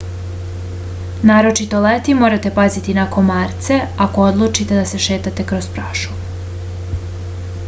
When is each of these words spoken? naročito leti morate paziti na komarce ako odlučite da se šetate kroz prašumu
naročito 1.31 1.81
leti 1.85 2.15
morate 2.21 2.53
paziti 2.55 2.97
na 3.01 3.05
komarce 3.17 3.79
ako 4.07 4.27
odlučite 4.31 4.81
da 4.83 4.89
se 4.95 5.05
šetate 5.09 5.49
kroz 5.53 5.69
prašumu 5.77 7.11